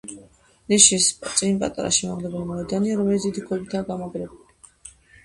ნიშის 0.71 1.09
წინ 1.41 1.59
პატარა 1.63 1.91
შემაღლებული 1.97 2.47
მოედანია, 2.53 2.95
რომელიც 3.03 3.27
დიდი 3.29 3.45
ქვებითაა 3.51 3.87
გამაგრებული. 3.91 4.73